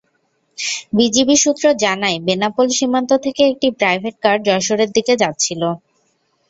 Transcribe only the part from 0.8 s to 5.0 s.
BGB সূত্র জানায়, বেনাপোল সীমান্ত থেকে একটি প্রাইভেট কার যশোরের